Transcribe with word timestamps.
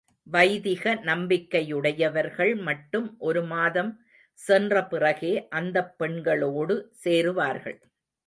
வைதிக 0.27 0.93
நம்பிக்கையுடையவர்கள் 1.03 2.53
மட்டும் 2.61 3.17
ஒரு 3.19 3.43
மாதம் 3.45 3.91
சென்ற 4.39 4.83
பிறகே 4.85 5.33
அந்தப் 5.49 5.97
பெண்களோடு 5.97 6.77
சேருவார்கள். 7.03 7.77